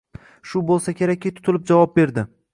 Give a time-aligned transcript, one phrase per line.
[0.53, 2.27] Shu bo’lsa kerakki tutilib javob berdi